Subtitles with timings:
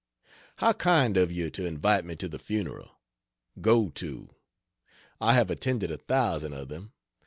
[0.55, 2.97] How kind of you to invite me to the funeral.
[3.61, 4.33] Go to;
[5.19, 6.93] I have attended a thousand of them.